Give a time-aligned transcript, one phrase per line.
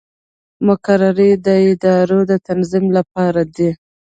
[0.67, 3.69] مقررې د ادارو د تنظیم لپاره دي